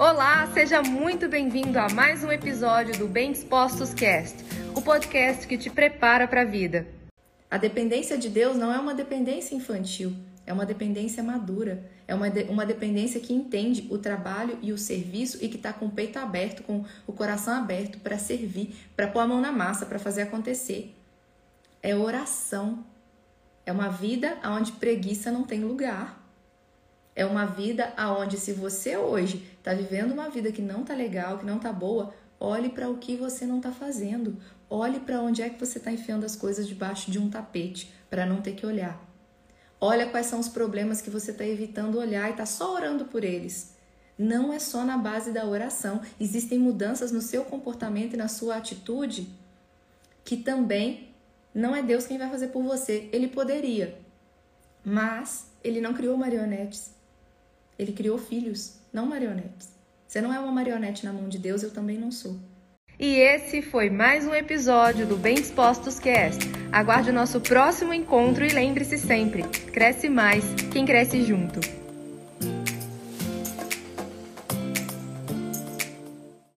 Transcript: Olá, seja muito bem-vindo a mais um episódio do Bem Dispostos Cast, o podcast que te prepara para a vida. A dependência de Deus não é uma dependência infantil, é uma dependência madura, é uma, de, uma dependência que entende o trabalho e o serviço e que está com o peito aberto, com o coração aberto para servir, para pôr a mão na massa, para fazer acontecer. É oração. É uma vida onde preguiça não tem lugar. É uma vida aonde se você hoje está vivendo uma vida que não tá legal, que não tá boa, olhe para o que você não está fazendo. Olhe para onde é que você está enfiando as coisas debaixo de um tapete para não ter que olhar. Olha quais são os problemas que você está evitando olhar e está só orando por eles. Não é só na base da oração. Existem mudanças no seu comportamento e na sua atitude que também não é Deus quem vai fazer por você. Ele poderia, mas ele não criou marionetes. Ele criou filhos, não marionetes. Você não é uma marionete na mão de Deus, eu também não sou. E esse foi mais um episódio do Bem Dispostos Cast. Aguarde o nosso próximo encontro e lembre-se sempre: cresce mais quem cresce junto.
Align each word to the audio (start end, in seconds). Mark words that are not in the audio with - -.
Olá, 0.00 0.50
seja 0.54 0.80
muito 0.80 1.28
bem-vindo 1.28 1.78
a 1.78 1.86
mais 1.90 2.24
um 2.24 2.32
episódio 2.32 2.98
do 2.98 3.06
Bem 3.06 3.32
Dispostos 3.32 3.92
Cast, 3.92 4.34
o 4.74 4.80
podcast 4.80 5.46
que 5.46 5.58
te 5.58 5.68
prepara 5.68 6.26
para 6.26 6.40
a 6.40 6.44
vida. 6.46 6.86
A 7.50 7.58
dependência 7.58 8.16
de 8.16 8.30
Deus 8.30 8.56
não 8.56 8.72
é 8.72 8.78
uma 8.78 8.94
dependência 8.94 9.54
infantil, 9.54 10.16
é 10.46 10.54
uma 10.54 10.64
dependência 10.64 11.22
madura, 11.22 11.84
é 12.08 12.14
uma, 12.14 12.30
de, 12.30 12.44
uma 12.44 12.64
dependência 12.64 13.20
que 13.20 13.34
entende 13.34 13.88
o 13.90 13.98
trabalho 13.98 14.58
e 14.62 14.72
o 14.72 14.78
serviço 14.78 15.36
e 15.44 15.50
que 15.50 15.56
está 15.56 15.70
com 15.70 15.84
o 15.84 15.90
peito 15.90 16.18
aberto, 16.18 16.62
com 16.62 16.82
o 17.06 17.12
coração 17.12 17.52
aberto 17.52 17.98
para 17.98 18.16
servir, 18.16 18.74
para 18.96 19.06
pôr 19.06 19.20
a 19.20 19.26
mão 19.26 19.38
na 19.38 19.52
massa, 19.52 19.84
para 19.84 19.98
fazer 19.98 20.22
acontecer. 20.22 20.96
É 21.82 21.94
oração. 21.94 22.86
É 23.66 23.70
uma 23.70 23.90
vida 23.90 24.38
onde 24.46 24.72
preguiça 24.72 25.30
não 25.30 25.44
tem 25.44 25.60
lugar. 25.60 26.19
É 27.14 27.24
uma 27.26 27.44
vida 27.44 27.92
aonde 27.96 28.36
se 28.38 28.52
você 28.52 28.96
hoje 28.96 29.50
está 29.58 29.74
vivendo 29.74 30.12
uma 30.12 30.30
vida 30.30 30.52
que 30.52 30.62
não 30.62 30.84
tá 30.84 30.94
legal, 30.94 31.38
que 31.38 31.46
não 31.46 31.58
tá 31.58 31.72
boa, 31.72 32.14
olhe 32.38 32.68
para 32.68 32.88
o 32.88 32.98
que 32.98 33.16
você 33.16 33.44
não 33.44 33.58
está 33.58 33.72
fazendo. 33.72 34.36
Olhe 34.68 35.00
para 35.00 35.20
onde 35.20 35.42
é 35.42 35.50
que 35.50 35.58
você 35.58 35.78
está 35.78 35.90
enfiando 35.90 36.24
as 36.24 36.36
coisas 36.36 36.66
debaixo 36.66 37.10
de 37.10 37.18
um 37.18 37.28
tapete 37.28 37.92
para 38.08 38.24
não 38.24 38.40
ter 38.40 38.52
que 38.52 38.64
olhar. 38.64 39.04
Olha 39.80 40.06
quais 40.06 40.26
são 40.26 40.38
os 40.38 40.48
problemas 40.48 41.00
que 41.00 41.10
você 41.10 41.30
está 41.30 41.44
evitando 41.44 41.98
olhar 41.98 42.28
e 42.28 42.32
está 42.32 42.46
só 42.46 42.74
orando 42.74 43.06
por 43.06 43.24
eles. 43.24 43.74
Não 44.16 44.52
é 44.52 44.58
só 44.58 44.84
na 44.84 44.98
base 44.98 45.32
da 45.32 45.46
oração. 45.46 46.02
Existem 46.20 46.58
mudanças 46.58 47.10
no 47.10 47.22
seu 47.22 47.44
comportamento 47.44 48.14
e 48.14 48.18
na 48.18 48.28
sua 48.28 48.56
atitude 48.56 49.28
que 50.22 50.36
também 50.36 51.08
não 51.54 51.74
é 51.74 51.82
Deus 51.82 52.06
quem 52.06 52.18
vai 52.18 52.30
fazer 52.30 52.48
por 52.48 52.62
você. 52.62 53.08
Ele 53.12 53.26
poderia, 53.26 53.98
mas 54.84 55.50
ele 55.64 55.80
não 55.80 55.94
criou 55.94 56.16
marionetes. 56.16 56.94
Ele 57.80 57.92
criou 57.92 58.18
filhos, 58.18 58.74
não 58.92 59.06
marionetes. 59.06 59.70
Você 60.06 60.20
não 60.20 60.34
é 60.34 60.38
uma 60.38 60.52
marionete 60.52 61.02
na 61.02 61.14
mão 61.14 61.30
de 61.30 61.38
Deus, 61.38 61.62
eu 61.62 61.70
também 61.70 61.96
não 61.96 62.12
sou. 62.12 62.38
E 62.98 63.14
esse 63.14 63.62
foi 63.62 63.88
mais 63.88 64.26
um 64.26 64.34
episódio 64.34 65.06
do 65.06 65.16
Bem 65.16 65.36
Dispostos 65.36 65.98
Cast. 65.98 66.44
Aguarde 66.70 67.08
o 67.08 67.14
nosso 67.14 67.40
próximo 67.40 67.94
encontro 67.94 68.44
e 68.44 68.50
lembre-se 68.50 68.98
sempre: 68.98 69.44
cresce 69.72 70.10
mais 70.10 70.44
quem 70.70 70.84
cresce 70.84 71.22
junto. 71.22 71.58